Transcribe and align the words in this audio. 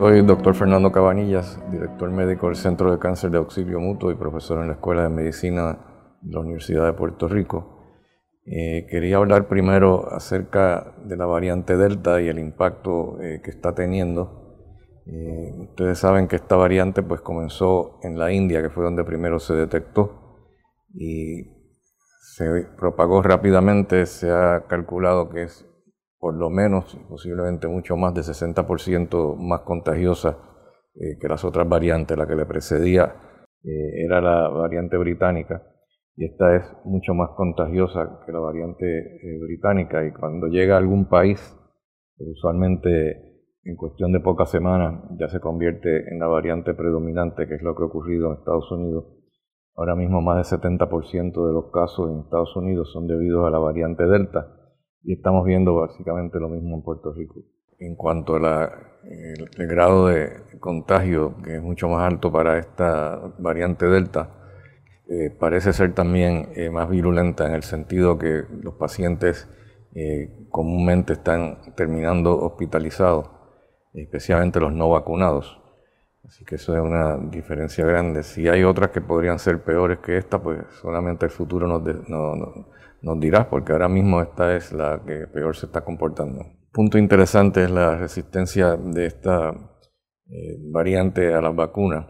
Soy 0.00 0.20
el 0.20 0.26
doctor 0.26 0.54
Fernando 0.54 0.90
Cabanillas, 0.90 1.60
director 1.70 2.10
médico 2.10 2.46
del 2.46 2.56
Centro 2.56 2.90
de 2.90 2.98
Cáncer 2.98 3.30
de 3.32 3.36
Auxilio 3.36 3.80
Mutuo 3.80 4.10
y 4.10 4.14
profesor 4.14 4.60
en 4.60 4.68
la 4.68 4.72
Escuela 4.72 5.02
de 5.02 5.10
Medicina 5.10 5.78
de 6.22 6.32
la 6.32 6.40
Universidad 6.40 6.86
de 6.86 6.94
Puerto 6.94 7.28
Rico. 7.28 8.00
Eh, 8.46 8.86
quería 8.88 9.18
hablar 9.18 9.46
primero 9.46 10.10
acerca 10.10 10.94
de 11.04 11.18
la 11.18 11.26
variante 11.26 11.76
Delta 11.76 12.18
y 12.22 12.28
el 12.28 12.38
impacto 12.38 13.20
eh, 13.20 13.42
que 13.44 13.50
está 13.50 13.74
teniendo. 13.74 14.56
Eh, 15.04 15.52
ustedes 15.68 15.98
saben 15.98 16.28
que 16.28 16.36
esta 16.36 16.56
variante 16.56 17.02
pues 17.02 17.20
comenzó 17.20 17.98
en 18.02 18.18
la 18.18 18.32
India, 18.32 18.62
que 18.62 18.70
fue 18.70 18.84
donde 18.84 19.04
primero 19.04 19.38
se 19.38 19.52
detectó 19.52 20.46
y 20.94 21.42
se 22.22 22.68
propagó 22.78 23.20
rápidamente. 23.20 24.06
Se 24.06 24.30
ha 24.30 24.64
calculado 24.66 25.28
que 25.28 25.42
es 25.42 25.69
por 26.20 26.34
lo 26.34 26.50
menos, 26.50 26.96
posiblemente 27.08 27.66
mucho 27.66 27.96
más 27.96 28.14
de 28.14 28.20
60% 28.20 29.36
más 29.36 29.62
contagiosa 29.62 30.38
que 30.94 31.28
las 31.28 31.44
otras 31.44 31.68
variantes. 31.68 32.16
La 32.16 32.26
que 32.26 32.36
le 32.36 32.44
precedía 32.44 33.16
era 33.62 34.20
la 34.20 34.48
variante 34.48 34.96
británica 34.98 35.62
y 36.20 36.26
esta 36.26 36.54
es 36.54 36.64
mucho 36.84 37.14
más 37.14 37.30
contagiosa 37.30 38.20
que 38.26 38.32
la 38.32 38.40
variante 38.40 38.84
eh, 38.86 39.38
británica 39.40 40.04
y 40.04 40.12
cuando 40.12 40.48
llega 40.48 40.74
a 40.74 40.78
algún 40.78 41.08
país, 41.08 41.56
usualmente 42.18 43.40
en 43.64 43.74
cuestión 43.74 44.12
de 44.12 44.20
pocas 44.20 44.50
semanas 44.50 45.02
ya 45.18 45.28
se 45.28 45.40
convierte 45.40 46.12
en 46.12 46.18
la 46.18 46.26
variante 46.26 46.74
predominante, 46.74 47.48
que 47.48 47.54
es 47.54 47.62
lo 47.62 47.74
que 47.74 47.84
ha 47.84 47.86
ocurrido 47.86 48.26
en 48.26 48.38
Estados 48.38 48.70
Unidos. 48.70 49.06
Ahora 49.74 49.94
mismo 49.94 50.20
más 50.20 50.50
del 50.50 50.60
70% 50.60 51.46
de 51.46 51.52
los 51.54 51.70
casos 51.72 52.10
en 52.10 52.20
Estados 52.20 52.54
Unidos 52.54 52.92
son 52.92 53.06
debidos 53.06 53.46
a 53.46 53.50
la 53.50 53.58
variante 53.58 54.04
Delta 54.04 54.59
y 55.02 55.14
estamos 55.14 55.44
viendo 55.44 55.74
básicamente 55.74 56.38
lo 56.38 56.48
mismo 56.48 56.76
en 56.76 56.82
Puerto 56.82 57.12
Rico. 57.12 57.40
En 57.78 57.96
cuanto 57.96 58.36
al 58.36 58.44
grado 59.56 60.08
de 60.08 60.32
contagio, 60.60 61.36
que 61.42 61.56
es 61.56 61.62
mucho 61.62 61.88
más 61.88 62.12
alto 62.12 62.30
para 62.30 62.58
esta 62.58 63.18
variante 63.38 63.86
Delta, 63.86 64.40
eh, 65.08 65.30
parece 65.30 65.72
ser 65.72 65.92
también 65.92 66.50
eh, 66.54 66.70
más 66.70 66.88
virulenta 66.88 67.46
en 67.46 67.54
el 67.54 67.64
sentido 67.64 68.16
que 68.16 68.44
los 68.62 68.74
pacientes 68.74 69.48
eh, 69.92 70.46
comúnmente 70.50 71.14
están 71.14 71.74
terminando 71.74 72.38
hospitalizados, 72.38 73.28
especialmente 73.92 74.60
los 74.60 74.72
no 74.72 74.88
vacunados. 74.90 75.59
Así 76.24 76.44
que 76.44 76.56
eso 76.56 76.74
es 76.74 76.80
una 76.80 77.16
diferencia 77.16 77.84
grande. 77.84 78.22
Si 78.22 78.48
hay 78.48 78.62
otras 78.62 78.90
que 78.90 79.00
podrían 79.00 79.38
ser 79.38 79.62
peores 79.62 79.98
que 79.98 80.16
esta, 80.16 80.40
pues 80.40 80.60
solamente 80.80 81.26
el 81.26 81.30
futuro 81.30 81.66
nos, 81.66 81.82
nos 83.02 83.20
dirá, 83.20 83.48
porque 83.48 83.72
ahora 83.72 83.88
mismo 83.88 84.20
esta 84.20 84.54
es 84.54 84.72
la 84.72 85.02
que 85.04 85.26
peor 85.26 85.56
se 85.56 85.66
está 85.66 85.82
comportando. 85.82 86.44
Punto 86.72 86.98
interesante 86.98 87.64
es 87.64 87.70
la 87.70 87.96
resistencia 87.96 88.76
de 88.76 89.06
esta 89.06 89.52
variante 90.70 91.34
a 91.34 91.40
las 91.40 91.54
vacunas. 91.54 92.06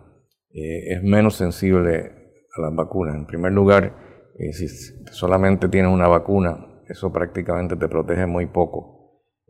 es 0.51 1.03
menos 1.03 1.37
sensible 1.37 2.21
a 2.57 2.61
las 2.61 2.75
vacunas. 2.75 3.15
En 3.15 3.27
primer 3.27 3.53
lugar, 3.53 3.95
eh, 4.41 4.53
si 4.53 4.69
solamente 5.13 5.69
tienes 5.69 5.93
una 5.93 6.09
vacuna, 6.09 6.83
eso 6.89 7.13
prácticamente 7.13 7.77
te 7.77 7.89
protege 7.89 8.27
muy 8.27 8.47
poco, 8.47 9.00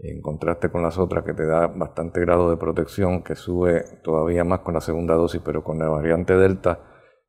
en 0.02 0.22
contraste 0.22 0.70
con 0.70 0.82
las 0.82 0.98
otras 0.98 1.24
que 1.24 1.34
te 1.34 1.46
da 1.46 1.66
bastante 1.66 2.20
grado 2.20 2.50
de 2.50 2.56
protección, 2.56 3.22
que 3.22 3.34
sube 3.34 3.84
todavía 4.02 4.44
más 4.44 4.60
con 4.60 4.74
la 4.74 4.80
segunda 4.80 5.14
dosis, 5.14 5.40
pero 5.44 5.62
con 5.62 5.78
la 5.78 5.88
variante 5.88 6.36
Delta, 6.36 6.80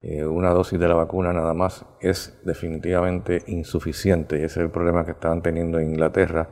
eh, 0.01 0.25
una 0.25 0.51
dosis 0.51 0.79
de 0.79 0.88
la 0.88 0.95
vacuna 0.95 1.34
nada 1.34 1.53
más 1.53 1.85
es 2.00 2.40
definitivamente 2.44 3.44
insuficiente. 3.47 4.40
Y 4.40 4.44
ese 4.44 4.59
es 4.59 4.66
el 4.66 4.72
problema 4.72 5.06
que 5.06 5.12
estaban 5.12 5.41
teniendo 5.41 5.79
en 5.79 5.91
Inglaterra, 5.91 6.50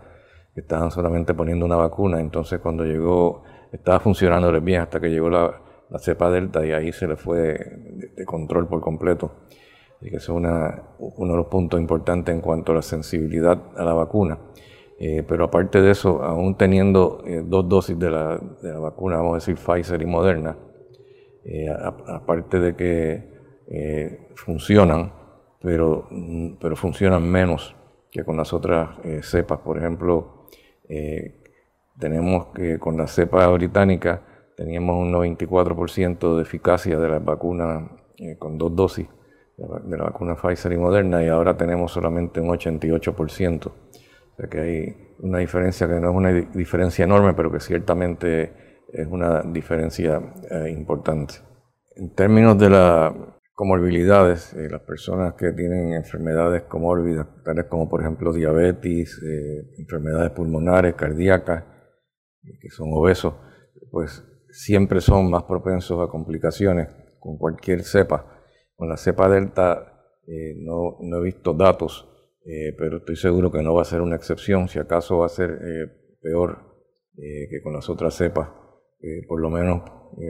que 0.54 0.62
estaban 0.62 0.92
solamente 0.92 1.34
poniendo 1.34 1.66
una 1.66 1.78
vacuna, 1.78 2.20
entonces 2.20 2.60
cuando 2.60 2.84
llegó, 2.84 3.44
estaba 3.72 4.00
funcionando 4.00 4.52
bien 4.62 4.82
hasta 4.82 5.00
que 5.00 5.10
llegó 5.10 5.30
la 5.30 5.62
cepa 6.00 6.30
delta 6.30 6.66
y 6.66 6.72
ahí 6.72 6.92
se 6.92 7.08
le 7.08 7.16
fue 7.16 7.58
de, 8.16 8.26
control 8.26 8.68
por 8.68 8.82
completo. 8.82 9.32
Así 10.00 10.10
que 10.10 10.18
eso 10.18 10.38
es 10.38 10.46
uno 11.00 11.32
de 11.34 11.38
los 11.38 11.48
puntos 11.48 11.80
importantes 11.80 12.34
en 12.34 12.42
cuanto 12.42 12.72
a 12.72 12.76
la 12.76 12.82
sensibilidad 12.82 13.62
a 13.76 13.84
la 13.84 13.94
vacuna. 13.94 14.38
Eh, 15.02 15.24
pero 15.26 15.46
aparte 15.46 15.82
de 15.82 15.92
eso, 15.92 16.22
aún 16.22 16.56
teniendo 16.56 17.24
eh, 17.26 17.42
dos 17.46 17.70
dosis 17.70 17.98
de 17.98 18.12
la, 18.12 18.38
de 18.62 18.74
la, 18.74 18.80
vacuna, 18.80 19.16
vamos 19.16 19.32
a 19.32 19.36
decir 19.36 19.56
Pfizer 19.56 20.02
y 20.02 20.06
Moderna, 20.06 20.58
eh, 21.46 21.70
aparte 21.70 22.60
de 22.60 22.76
que 22.76 23.40
funcionan, 24.36 25.14
pero, 25.62 26.10
pero 26.60 26.76
funcionan 26.76 27.24
menos 27.32 27.76
que 28.12 28.24
con 28.26 28.36
las 28.36 28.52
otras 28.52 28.90
cepas. 29.22 29.60
Por 29.60 29.78
ejemplo, 29.78 30.48
tenemos 32.00 32.48
que 32.48 32.80
con 32.80 32.98
la 32.98 33.06
cepa 33.06 33.48
británica 33.50 34.24
teníamos 34.58 34.98
un 34.98 35.14
94% 35.14 36.36
de 36.36 36.42
eficacia 36.42 36.98
de 36.98 37.10
las 37.10 37.24
vacunas 37.24 37.92
con 38.40 38.58
dos 38.58 38.76
dosis 38.76 39.08
de 39.56 39.98
la 39.98 40.06
vacuna 40.06 40.36
Pfizer 40.36 40.72
y 40.72 40.78
Moderna 40.78 41.24
y 41.24 41.28
ahora 41.28 41.56
tenemos 41.56 41.92
solamente 41.92 42.42
un 42.42 42.48
88%. 42.50 43.72
Sea 44.40 44.50
que 44.50 44.60
hay 44.60 44.96
una 45.20 45.40
diferencia 45.40 45.88
que 45.88 46.00
no 46.00 46.10
es 46.10 46.16
una 46.16 46.32
diferencia 46.32 47.04
enorme, 47.04 47.34
pero 47.34 47.52
que 47.52 47.60
ciertamente 47.60 48.54
es 48.94 49.08
una 49.08 49.42
diferencia 49.44 50.22
eh, 50.50 50.70
importante. 50.70 51.36
En 51.96 52.16
términos 52.16 52.58
de 52.58 52.70
las 52.70 53.14
comorbilidades, 53.54 54.54
eh, 54.54 54.70
las 54.70 54.82
personas 54.82 55.34
que 55.34 55.52
tienen 55.52 55.94
enfermedades 55.94 56.64
comórbidas, 56.64 57.28
tales 57.44 57.66
como 57.66 57.90
por 57.90 58.02
ejemplo 58.02 58.32
diabetes, 58.32 59.20
enfermedades 59.78 60.32
pulmonares, 60.32 60.96
cardíacas, 60.96 61.66
que 62.62 62.70
son 62.70 62.88
obesos, 62.94 63.34
pues 63.92 64.24
siempre 64.50 65.02
son 65.02 65.30
más 65.30 65.44
propensos 65.44 66.00
a 66.00 66.10
complicaciones 66.10 66.88
con 67.20 67.38
cualquier 67.38 67.84
cepa. 67.84 68.26
Con 68.76 68.88
la 68.88 68.96
cepa 68.96 69.28
delta 69.28 69.90
eh, 70.32 70.56
no, 70.58 70.98
he 71.02 71.24
visto 71.24 71.54
datos, 71.54 72.09
eh, 72.50 72.76
pero 72.78 72.98
estoy 72.98 73.16
seguro 73.16 73.52
que 73.52 73.62
no 73.62 73.74
va 73.74 73.84
a 73.84 73.86
ser 73.86 74.02
una 74.02 74.16
excepción, 74.16 74.68
si 74.68 74.80
acaso 74.80 75.20
va 75.20 75.26
a 75.26 75.30
ser 75.30 75.52
eh, 75.52 75.88
peor 76.22 76.68
que 77.22 77.62
con 77.62 77.74
las 77.74 77.90
otras 77.90 78.14
cepas, 78.14 78.48
por 79.28 79.42
lo 79.42 79.50
menos 79.50 79.82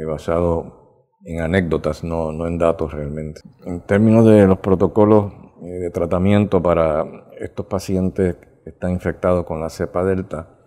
basado 0.08 1.06
en 1.24 1.40
anécdotas, 1.40 2.04
no, 2.04 2.32
no 2.32 2.48
en 2.48 2.58
datos 2.58 2.92
realmente. 2.92 3.42
En 3.64 3.82
términos 3.82 4.26
de 4.26 4.48
los 4.48 4.58
protocolos 4.58 5.32
de 5.62 5.92
tratamiento 5.92 6.64
para 6.64 7.06
estos 7.40 7.68
pacientes 7.68 8.38
que 8.64 8.72
están 8.72 8.90
infectados 8.90 9.46
con 9.46 9.62
la 9.62 9.70
cepa 9.70 10.04
delta, 10.04 10.60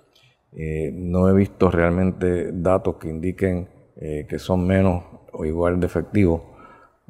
eh, 0.55 0.91
no 0.93 1.29
he 1.29 1.33
visto 1.33 1.71
realmente 1.71 2.51
datos 2.53 2.97
que 2.97 3.09
indiquen 3.09 3.69
eh, 3.97 4.27
que 4.29 4.39
son 4.39 4.67
menos 4.67 5.03
o 5.33 5.45
igual 5.45 5.81
de 5.81 5.87
efectivos. 5.87 6.43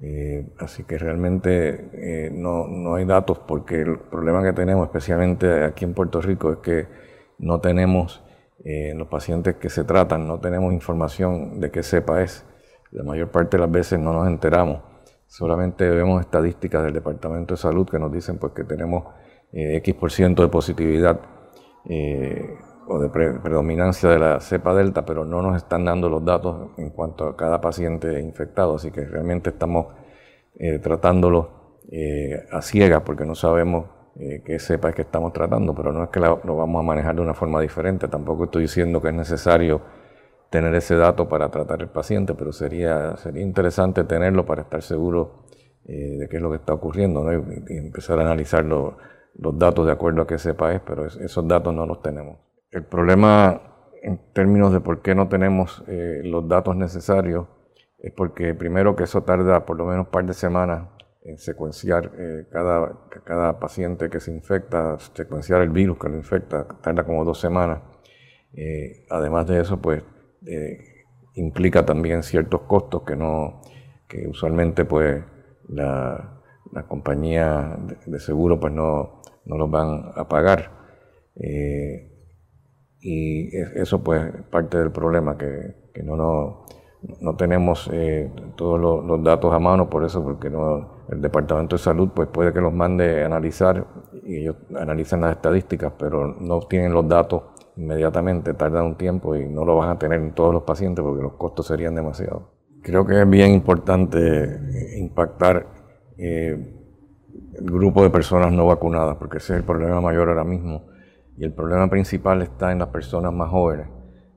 Eh, 0.04 0.48
así 0.58 0.82
que 0.82 0.98
realmente 0.98 2.30
no, 2.32 2.66
no, 2.66 2.96
hay 2.96 3.04
datos 3.04 3.38
porque 3.38 3.82
el 3.82 4.00
problema 4.00 4.42
que 4.42 4.52
tenemos, 4.52 4.86
especialmente 4.86 5.64
aquí 5.64 5.84
en 5.84 5.94
Puerto 5.94 6.20
Rico, 6.20 6.52
es 6.52 6.58
que 6.58 6.88
no 7.38 7.60
tenemos, 7.60 8.24
en 8.64 8.98
los 8.98 9.08
pacientes 9.08 9.56
que 9.56 9.68
se 9.70 9.84
tratan, 9.84 10.26
no 10.26 10.40
tenemos 10.40 10.72
información 10.72 11.60
de 11.60 11.70
qué 11.70 11.82
cepa 11.82 12.22
es. 12.22 12.44
La 12.90 13.04
mayor 13.04 13.30
parte 13.30 13.56
de 13.56 13.62
las 13.62 13.70
veces 13.70 13.98
no 13.98 14.12
nos 14.12 14.26
enteramos. 14.26 14.82
Solamente 15.26 15.88
vemos 15.88 16.20
estadísticas 16.20 16.84
del 16.84 16.92
Departamento 16.92 17.54
de 17.54 17.58
Salud 17.58 17.88
que 17.88 17.98
nos 17.98 18.12
dicen 18.12 18.38
pues, 18.38 18.52
que 18.52 18.64
tenemos 18.64 19.04
X 19.52 19.94
por 19.94 20.10
ciento 20.10 20.42
de 20.42 20.48
positividad 20.48 21.20
o 22.86 22.98
de 22.98 23.08
predominancia 23.08 24.08
de 24.08 24.18
la 24.18 24.40
cepa 24.40 24.74
delta, 24.74 25.04
pero 25.04 25.24
no 25.24 25.42
nos 25.42 25.56
están 25.56 25.84
dando 25.84 26.08
los 26.08 26.24
datos 26.24 26.70
en 26.76 26.90
cuanto 26.90 27.26
a 27.26 27.36
cada 27.36 27.60
paciente 27.60 28.20
infectado, 28.20 28.76
así 28.76 28.90
que 28.90 29.04
realmente 29.04 29.50
estamos 29.50 29.94
eh, 30.58 30.78
tratándolo 30.78 31.80
eh, 31.90 32.46
a 32.50 32.62
ciegas 32.62 33.02
porque 33.02 33.24
no 33.24 33.34
sabemos 33.34 33.86
eh, 34.16 34.42
qué 34.44 34.58
cepa 34.58 34.90
es 34.90 34.94
que 34.94 35.02
estamos 35.02 35.32
tratando, 35.32 35.74
pero 35.74 35.92
no 35.92 36.04
es 36.04 36.10
que 36.10 36.20
lo 36.20 36.56
vamos 36.56 36.80
a 36.80 36.82
manejar 36.82 37.14
de 37.14 37.22
una 37.22 37.34
forma 37.34 37.60
diferente, 37.60 38.08
tampoco 38.08 38.44
estoy 38.44 38.62
diciendo 38.62 39.00
que 39.00 39.08
es 39.08 39.14
necesario 39.14 39.80
tener 40.50 40.74
ese 40.74 40.96
dato 40.96 41.28
para 41.28 41.50
tratar 41.50 41.80
el 41.80 41.88
paciente, 41.88 42.34
pero 42.34 42.52
sería, 42.52 43.16
sería 43.16 43.42
interesante 43.42 44.04
tenerlo 44.04 44.44
para 44.44 44.62
estar 44.62 44.82
seguro 44.82 45.44
de 45.84 46.28
qué 46.30 46.36
es 46.36 46.42
lo 46.42 46.50
que 46.50 46.56
está 46.56 46.74
ocurriendo 46.74 47.32
y, 47.32 47.76
empezar 47.76 48.18
a 48.18 48.22
analizar 48.22 48.64
los 48.64 48.94
datos 49.58 49.86
de 49.86 49.92
acuerdo 49.92 50.22
a 50.22 50.26
qué 50.26 50.38
cepa 50.38 50.74
es, 50.74 50.80
pero 50.82 51.06
esos 51.06 51.48
datos 51.48 51.74
no 51.74 51.86
los 51.86 52.02
tenemos. 52.02 52.51
El 52.72 52.84
problema 52.84 53.60
en 54.02 54.18
términos 54.32 54.72
de 54.72 54.80
por 54.80 55.02
qué 55.02 55.14
no 55.14 55.28
tenemos 55.28 55.84
eh, 55.86 56.22
los 56.24 56.48
datos 56.48 56.74
necesarios 56.74 57.46
es 57.98 58.12
porque 58.12 58.54
primero 58.54 58.96
que 58.96 59.04
eso 59.04 59.22
tarda 59.22 59.66
por 59.66 59.76
lo 59.76 59.84
menos 59.84 60.06
un 60.06 60.10
par 60.10 60.24
de 60.24 60.32
semanas 60.32 60.88
en 61.22 61.36
secuenciar 61.36 62.10
eh, 62.18 62.46
cada, 62.50 62.98
cada 63.24 63.60
paciente 63.60 64.08
que 64.08 64.20
se 64.20 64.32
infecta, 64.32 64.98
secuenciar 65.14 65.60
el 65.60 65.68
virus 65.68 65.98
que 65.98 66.08
lo 66.08 66.16
infecta, 66.16 66.66
tarda 66.82 67.04
como 67.04 67.24
dos 67.26 67.38
semanas. 67.38 67.82
Eh, 68.54 69.04
además 69.10 69.46
de 69.46 69.60
eso, 69.60 69.80
pues 69.80 70.02
implica 71.34 71.84
también 71.86 72.22
ciertos 72.22 72.62
costos 72.62 73.02
que 73.02 73.14
no, 73.14 73.60
que 74.08 74.26
usualmente 74.26 74.84
pues 74.86 75.22
la, 75.68 76.42
la 76.72 76.82
compañía 76.88 77.78
de, 78.06 78.18
seguro 78.18 78.58
pues 78.58 78.72
no, 78.72 79.20
no, 79.44 79.58
los 79.58 79.70
van 79.70 80.10
a 80.16 80.26
pagar. 80.26 80.70
Y 83.02 83.54
eso 83.74 84.02
pues 84.02 84.32
parte 84.50 84.78
del 84.78 84.92
problema 84.92 85.36
que, 85.36 85.74
que 85.92 86.02
no, 86.02 86.16
no 86.16 86.62
no 87.20 87.34
tenemos 87.36 87.90
eh, 87.92 88.30
todos 88.56 88.80
los, 88.80 89.22
datos 89.22 89.52
a 89.52 89.58
mano 89.58 89.90
por 89.90 90.04
eso, 90.04 90.22
porque 90.22 90.50
no, 90.50 91.04
el 91.08 91.20
Departamento 91.20 91.76
de 91.76 91.82
Salud 91.82 92.10
pues 92.14 92.28
puede 92.28 92.52
que 92.52 92.60
los 92.60 92.72
mande 92.72 93.22
a 93.22 93.26
analizar 93.26 93.86
y 94.24 94.38
ellos 94.38 94.56
analizan 94.76 95.22
las 95.22 95.32
estadísticas, 95.32 95.92
pero 95.98 96.28
no 96.40 96.60
tienen 96.60 96.92
los 96.92 97.08
datos 97.08 97.42
inmediatamente, 97.76 98.54
tardan 98.54 98.84
un 98.84 98.94
tiempo 98.96 99.34
y 99.34 99.48
no 99.48 99.64
lo 99.64 99.76
van 99.76 99.90
a 99.90 99.98
tener 99.98 100.20
en 100.20 100.32
todos 100.32 100.52
los 100.52 100.62
pacientes 100.62 101.02
porque 101.02 101.22
los 101.22 101.34
costos 101.34 101.66
serían 101.66 101.94
demasiados. 101.94 102.42
Creo 102.82 103.06
que 103.06 103.20
es 103.20 103.28
bien 103.28 103.52
importante 103.52 104.18
eh, 104.18 104.98
impactar 104.98 105.66
eh, 106.18 106.78
el 107.54 107.64
grupo 107.64 108.02
de 108.02 108.10
personas 108.10 108.52
no 108.52 108.66
vacunadas, 108.66 109.16
porque 109.16 109.38
ese 109.38 109.54
es 109.54 109.60
el 109.60 109.64
problema 109.64 110.00
mayor 110.00 110.28
ahora 110.28 110.44
mismo. 110.44 110.91
Y 111.42 111.44
el 111.44 111.52
problema 111.54 111.90
principal 111.90 112.40
está 112.40 112.70
en 112.70 112.78
las 112.78 112.86
personas 112.90 113.32
más 113.32 113.50
jóvenes, 113.50 113.88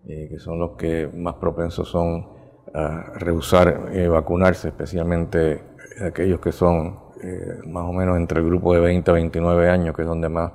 que 0.08 0.40
son 0.40 0.58
los 0.58 0.72
que 0.72 1.08
más 1.14 1.36
propensos 1.36 1.88
son 1.88 2.26
a 2.74 3.14
rehusar 3.20 3.92
eh, 3.94 4.08
vacunarse, 4.08 4.70
especialmente 4.70 5.62
aquellos 6.02 6.40
que 6.40 6.52
son 6.52 6.98
eh, 7.22 7.60
más 7.68 7.84
o 7.84 7.94
menos 7.94 8.18
entre 8.18 8.40
el 8.40 8.48
grupo 8.48 8.74
de 8.74 8.80
20 8.80 9.12
a 9.12 9.14
29 9.14 9.70
años, 9.70 9.96
que 9.96 10.02
es 10.02 10.08
donde 10.08 10.30
más 10.30 10.52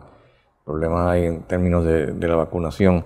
problemas 0.65 1.07
hay 1.07 1.27
en 1.27 1.43
términos 1.43 1.85
de, 1.85 2.27
la 2.27 2.35
vacunación. 2.35 3.05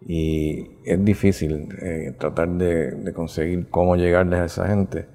Y 0.00 0.78
es 0.82 1.04
difícil 1.04 1.68
eh, 1.82 2.16
tratar 2.18 2.48
de, 2.48 3.12
conseguir 3.14 3.68
cómo 3.68 3.96
llegarles 3.96 4.40
a 4.40 4.44
esa 4.46 4.66
gente, 4.68 5.06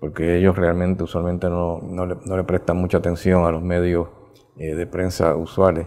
porque 0.00 0.38
ellos 0.38 0.56
realmente 0.56 1.04
usualmente 1.04 1.48
no, 1.48 1.78
le, 2.04 2.42
prestan 2.42 2.78
mucha 2.78 2.98
atención 2.98 3.44
a 3.44 3.52
los 3.52 3.62
medios 3.62 4.08
de 4.56 4.86
prensa 4.88 5.36
usuales 5.36 5.86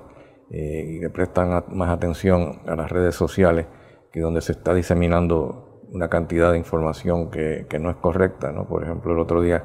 y 0.49 0.99
le 0.99 1.09
prestan 1.09 1.63
más 1.69 1.89
atención 1.89 2.59
a 2.67 2.75
las 2.75 2.91
redes 2.91 3.15
sociales, 3.15 3.65
que 4.11 4.21
donde 4.21 4.41
se 4.41 4.53
está 4.53 4.73
diseminando 4.73 5.65
una 5.91 6.09
cantidad 6.09 6.51
de 6.51 6.57
información 6.57 7.29
que, 7.31 7.65
no 7.79 7.89
es 7.89 7.95
correcta. 7.97 8.51
¿no? 8.51 8.67
Por 8.67 8.83
ejemplo, 8.83 9.13
el 9.13 9.19
otro 9.19 9.41
día 9.41 9.63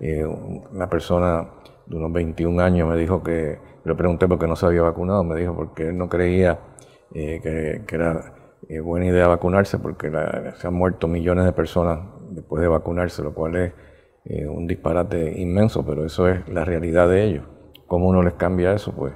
eh, 0.00 0.24
una 0.24 0.88
persona 0.88 1.48
de 1.86 1.96
unos 1.96 2.12
21 2.12 2.60
años 2.62 2.88
me 2.88 2.96
dijo 2.96 3.22
que, 3.22 3.58
le 3.84 3.94
pregunté 3.94 4.28
por 4.28 4.38
qué 4.38 4.46
no 4.46 4.54
se 4.54 4.66
había 4.66 4.82
vacunado, 4.82 5.24
me 5.24 5.34
dijo 5.34 5.54
porque 5.54 5.88
él 5.88 5.96
no 5.96 6.08
creía 6.08 6.58
eh, 7.14 7.40
que, 7.42 7.94
era 7.94 8.34
eh, 8.68 8.80
buena 8.80 9.06
idea 9.06 9.28
vacunarse 9.28 9.78
porque 9.78 10.12
se 10.56 10.66
han 10.66 10.74
muerto 10.74 11.08
millones 11.08 11.46
de 11.46 11.52
personas 11.52 12.00
después 12.30 12.60
de 12.60 12.68
vacunarse, 12.68 13.22
lo 13.22 13.32
cual 13.32 13.56
es 13.56 13.72
un 14.46 14.66
disparate 14.66 15.40
inmenso, 15.40 15.86
pero 15.86 16.04
eso 16.04 16.28
es 16.28 16.46
la 16.50 16.62
realidad 16.66 17.08
de 17.08 17.24
ellos. 17.24 17.44
¿Cómo 17.86 18.08
uno 18.08 18.22
les 18.22 18.34
cambia 18.34 18.74
eso? 18.74 18.92
Pues 18.94 19.14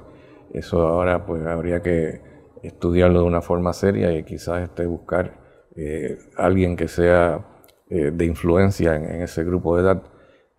eso 0.53 0.87
ahora 0.87 1.25
pues 1.25 1.45
habría 1.45 1.81
que 1.81 2.21
estudiarlo 2.63 3.19
de 3.19 3.25
una 3.25 3.41
forma 3.41 3.73
seria 3.73 4.13
y 4.13 4.23
quizás 4.23 4.63
este, 4.63 4.85
buscar 4.85 5.43
eh, 5.75 6.17
alguien 6.37 6.75
que 6.75 6.87
sea 6.87 7.45
eh, 7.89 8.11
de 8.11 8.25
influencia 8.25 8.95
en, 8.95 9.21
ese 9.21 9.43
grupo 9.43 9.75
de 9.75 9.83
edad, 9.83 10.03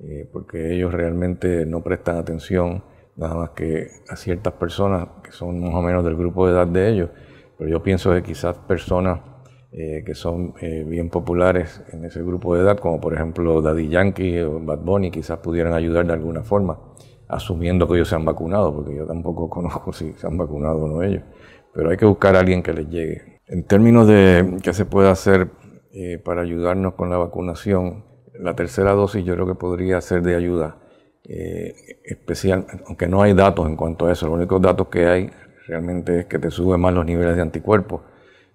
eh, 0.00 0.28
porque 0.32 0.74
ellos 0.74 0.92
realmente 0.92 1.64
no 1.66 1.82
prestan 1.82 2.16
atención 2.16 2.84
nada 3.16 3.34
más 3.34 3.50
que 3.50 3.88
a 4.08 4.16
ciertas 4.16 4.54
personas 4.54 5.08
que 5.22 5.30
son 5.30 5.60
más 5.60 5.74
o 5.74 5.82
menos 5.82 6.04
del 6.04 6.16
grupo 6.16 6.46
de 6.46 6.52
edad 6.52 6.66
de 6.66 6.88
ellos, 6.90 7.10
pero 7.56 7.70
yo 7.70 7.82
pienso 7.82 8.12
que 8.12 8.22
quizás 8.22 8.58
personas 8.58 9.20
que 9.70 10.14
son 10.14 10.54
bien 10.86 11.10
populares 11.10 11.82
en 11.92 12.04
ese 12.04 12.22
grupo 12.22 12.54
de 12.54 12.62
edad, 12.62 12.78
como 12.78 13.00
por 13.00 13.12
ejemplo 13.12 13.60
Daddy 13.60 13.88
Yankee 13.88 14.38
o 14.42 14.60
Bad 14.60 14.78
Bunny, 14.78 15.10
quizás 15.10 15.40
pudieran 15.40 15.72
ayudar 15.72 16.06
de 16.06 16.12
alguna 16.12 16.44
forma, 16.44 16.78
asumiendo 17.28 17.86
que 17.88 17.94
ellos 17.94 18.08
se 18.08 18.14
han 18.14 18.24
vacunado, 18.24 18.74
porque 18.74 18.96
yo 18.96 19.06
tampoco 19.06 19.48
conozco 19.48 19.92
si 19.92 20.12
se 20.14 20.26
han 20.26 20.36
vacunado 20.36 20.84
o 20.84 20.88
no 20.88 21.02
ellos, 21.02 21.22
pero 21.72 21.90
hay 21.90 21.96
que 21.96 22.06
buscar 22.06 22.36
a 22.36 22.40
alguien 22.40 22.62
que 22.62 22.72
les 22.72 22.88
llegue. 22.88 23.40
En 23.46 23.64
términos 23.64 24.06
de 24.06 24.58
qué 24.62 24.72
se 24.72 24.84
puede 24.84 25.10
hacer 25.10 25.50
eh, 25.92 26.18
para 26.18 26.42
ayudarnos 26.42 26.94
con 26.94 27.10
la 27.10 27.18
vacunación, 27.18 28.04
la 28.38 28.54
tercera 28.54 28.92
dosis 28.92 29.24
yo 29.24 29.34
creo 29.34 29.46
que 29.46 29.54
podría 29.54 30.00
ser 30.00 30.22
de 30.22 30.34
ayuda, 30.34 30.78
eh, 31.24 31.74
especial, 32.04 32.66
aunque 32.86 33.06
no 33.06 33.22
hay 33.22 33.32
datos 33.32 33.66
en 33.66 33.76
cuanto 33.76 34.06
a 34.06 34.12
eso, 34.12 34.26
los 34.26 34.36
únicos 34.36 34.60
datos 34.60 34.88
que 34.88 35.06
hay 35.06 35.30
realmente 35.66 36.20
es 36.20 36.26
que 36.26 36.38
te 36.38 36.50
sube 36.50 36.76
más 36.76 36.92
los 36.92 37.06
niveles 37.06 37.36
de 37.36 37.42
anticuerpos, 37.42 38.02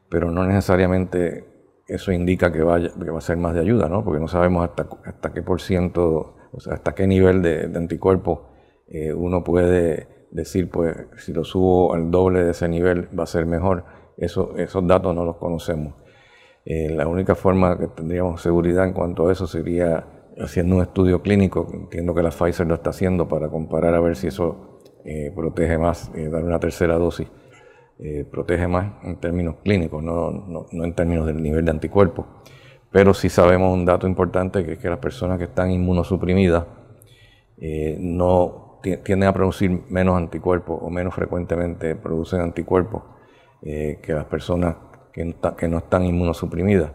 pero 0.09 0.31
no 0.31 0.45
necesariamente 0.45 1.45
eso 1.87 2.11
indica 2.11 2.51
que, 2.51 2.61
vaya, 2.61 2.89
que 2.89 3.09
va 3.09 3.17
a 3.17 3.21
ser 3.21 3.37
más 3.37 3.55
de 3.55 3.61
ayuda, 3.61 3.89
¿no? 3.89 4.03
porque 4.03 4.19
no 4.19 4.27
sabemos 4.27 4.69
hasta, 4.69 4.87
hasta 5.05 5.33
qué 5.33 5.41
por 5.41 5.61
ciento, 5.61 6.35
o 6.51 6.59
sea, 6.59 6.73
hasta 6.73 6.93
qué 6.93 7.07
nivel 7.07 7.41
de, 7.41 7.63
anticuerpos 7.75 8.39
eh, 8.89 9.13
uno 9.13 9.43
puede 9.43 10.07
decir, 10.31 10.69
pues 10.69 10.95
si 11.17 11.33
lo 11.33 11.43
subo 11.43 11.93
al 11.93 12.11
doble 12.11 12.43
de 12.43 12.51
ese 12.51 12.67
nivel 12.67 13.07
va 13.17 13.23
a 13.23 13.27
ser 13.27 13.45
mejor 13.45 13.85
eso, 14.17 14.55
esos 14.57 14.85
datos 14.85 15.15
no 15.15 15.25
los 15.25 15.37
conocemos. 15.37 15.93
Eh, 16.65 16.89
la 16.89 17.07
única 17.07 17.35
forma 17.35 17.77
que 17.77 17.87
tendríamos 17.87 18.41
seguridad 18.41 18.85
en 18.85 18.93
cuanto 18.93 19.27
a 19.27 19.31
eso 19.31 19.47
sería 19.47 20.05
haciendo 20.37 20.75
un 20.75 20.81
estudio 20.81 21.21
clínico, 21.21 21.67
entiendo 21.73 22.13
que 22.13 22.21
la 22.21 22.29
Pfizer 22.29 22.67
lo 22.67 22.75
está 22.75 22.91
haciendo 22.91 23.27
para 23.27 23.49
comparar 23.49 23.93
a 23.95 23.99
ver 23.99 24.15
si 24.15 24.27
eso 24.27 24.79
eh, 25.03 25.31
protege 25.35 25.77
más, 25.77 26.11
eh, 26.15 26.29
dar 26.29 26.43
una 26.43 26.59
tercera 26.59 26.97
dosis, 26.97 27.27
protege 28.31 28.65
más 28.65 28.93
en 29.03 29.17
términos 29.17 29.55
clínicos, 29.61 30.01
no, 30.01 30.31
no, 30.31 30.67
no, 30.71 30.83
en 30.85 30.93
términos 30.93 31.25
del 31.25 31.41
nivel 31.41 31.65
de 31.65 31.71
anticuerpos. 31.71 32.25
Pero 32.91 33.13
sí 33.13 33.27
sabemos 33.27 33.73
un 33.73 33.83
dato 33.83 34.07
importante, 34.07 34.65
que 34.65 34.73
es 34.73 34.79
que 34.79 34.89
las 34.89 34.99
personas 34.99 35.37
que 35.37 35.43
están 35.43 35.69
inmunosuprimidas 35.69 36.65
no 37.99 38.68
tienden 38.81 39.29
a 39.29 39.33
producir 39.33 39.83
menos 39.89 40.17
anticuerpos 40.17 40.79
o 40.81 40.89
menos 40.89 41.13
frecuentemente 41.13 41.95
producen 41.95 42.41
anticuerpos 42.41 43.03
eh, 43.61 43.99
que 44.01 44.13
las 44.13 44.25
personas 44.25 44.77
que, 45.11 45.67
no 45.67 45.77
están 45.79 46.05
inmunosuprimidas. 46.05 46.91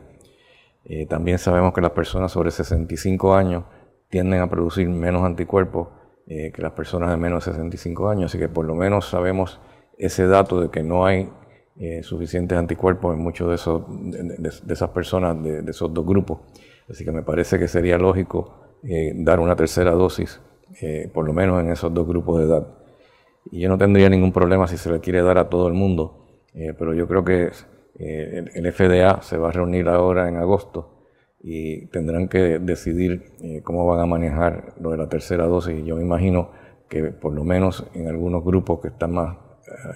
Eh, 0.85 1.07
también 1.07 1.39
sabemos 1.39 1.75
que 1.75 1.83
las 1.83 1.91
personas 1.91 2.33
sobre 2.33 2.51
65 2.51 3.35
años 3.35 3.65
tienden 4.09 4.41
a 4.41 4.49
producir 4.49 4.89
menos 4.89 5.25
anticuerpos 5.25 5.89
eh, 6.27 6.53
que 6.53 6.63
las 6.63 6.73
personas 6.73 7.11
de 7.11 7.19
menos 7.19 7.45
de 7.45 7.53
65 7.53 8.09
años, 8.09 8.31
así 8.31 8.39
que 8.39 8.49
por 8.49 8.65
lo 8.65 8.75
menos 8.75 9.11
sabemos 9.11 9.61
ese 9.99 10.27
dato 10.27 10.61
de 10.61 10.71
que 10.71 10.83
no 10.83 11.05
hay 11.05 11.31
suficientes 12.03 12.57
anticuerpos 12.57 13.17
en 13.17 13.21
muchos 13.21 13.49
de, 13.49 13.57
esos, 13.57 13.83
de, 13.89 14.73
esas 14.73 14.91
personas, 14.91 15.43
de, 15.43 15.69
esos 15.69 15.93
dos 15.93 16.07
grupos. 16.07 16.39
Así 16.89 17.05
que 17.05 17.11
me 17.11 17.23
parece 17.23 17.59
que 17.59 17.67
sería 17.67 17.99
lógico 17.99 18.79
dar 19.17 19.41
una 19.41 19.57
tercera 19.57 19.91
dosis, 19.91 20.41
por 21.13 21.27
lo 21.27 21.33
menos 21.33 21.61
en 21.61 21.71
esos 21.71 21.93
dos 21.93 22.07
grupos 22.07 22.39
de 22.39 22.45
edad. 22.45 22.67
Y 23.51 23.61
yo 23.61 23.69
no 23.69 23.79
tendría 23.79 24.09
ningún 24.09 24.33
problema 24.33 24.67
si 24.67 24.77
se 24.77 24.91
le 24.91 25.01
quiere 25.01 25.23
dar 25.23 25.39
a 25.39 25.49
todo 25.49 25.69
el 25.69 25.75
mundo, 25.75 26.25
eh, 26.55 26.75
pero 26.79 26.95
yo 26.95 27.07
creo 27.07 27.25
que 27.25 27.51
eh, 27.99 28.45
el, 28.55 28.73
FDA 28.73 29.23
se 29.23 29.37
va 29.37 29.49
a 29.51 29.53
reunir 29.53 29.89
ahora 29.89 30.29
en 30.29 30.37
agosto 30.37 31.07
y 31.43 31.87
tendrán 31.87 32.29
que 32.29 32.59
decidir 32.59 33.33
eh, 33.43 33.61
cómo 33.63 33.87
van 33.87 34.01
a 34.01 34.07
manejar 34.07 34.75
lo 34.81 34.91
de 34.91 34.97
la 34.97 35.09
tercera 35.09 35.47
dosis. 35.47 35.85
Yo 35.85 35.97
me 35.97 36.03
imagino 36.03 36.51
que 36.89 37.05
por 37.05 37.35
lo 37.35 37.45
menos 37.45 37.87
en 37.95 38.09
algunos 38.09 38.45
grupos 38.45 38.81
que 38.81 38.89
están 38.89 39.13
más 39.13 39.37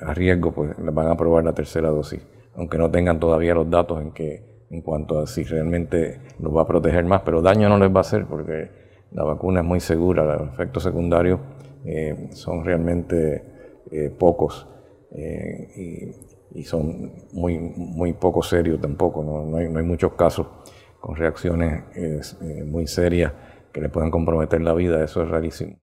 a 0.03 0.15
riesgo, 0.15 0.53
pues 0.53 0.75
van 0.79 1.07
a 1.07 1.13
aprobar 1.13 1.45
la 1.45 1.53
tercera 1.53 1.89
dosis, 1.89 2.21
aunque 2.55 2.79
no 2.79 2.91
tengan 2.91 3.21
todavía 3.21 3.55
los 3.55 3.69
datos 3.71 4.01
en 4.01 4.13
que 4.13 4.67
en 4.71 4.83
cuanto 4.83 5.21
a 5.21 5.27
si 5.27 5.45
realmente 5.45 6.21
los 6.39 6.55
va 6.55 6.63
a 6.63 6.67
proteger 6.67 7.05
más, 7.05 7.23
pero 7.23 7.41
daño 7.41 7.69
no 7.69 7.79
les 7.79 7.91
va 7.91 7.99
a 7.99 8.01
hacer 8.01 8.27
porque 8.27 8.88
la 9.13 9.25
vacuna 9.25 9.61
es 9.61 9.67
muy 9.67 9.81
segura, 9.81 10.25
los 10.25 10.53
efectos 10.53 10.83
secundarios 10.83 11.41
son 12.33 12.65
realmente 12.65 13.43
pocos 14.19 14.67
y 15.11 16.13
y 16.55 16.65
son 16.65 17.13
muy, 17.33 17.59
muy 17.59 18.13
poco 18.15 18.43
serios 18.43 18.81
tampoco, 18.81 19.23
no, 19.23 19.57
hay, 19.57 19.69
no 19.69 19.79
hay, 19.79 19.85
muchos 19.85 20.15
casos 20.15 20.47
con 21.01 21.15
reacciones 21.15 21.85
eh, 21.95 22.65
muy 22.65 22.87
serias 22.87 23.33
que 23.73 23.81
le 23.81 23.89
puedan 23.89 24.11
comprometer 24.11 24.61
la 24.61 24.75
vida, 24.75 25.05
eso 25.05 25.23
es 25.23 25.29
rarísimo. 25.29 25.79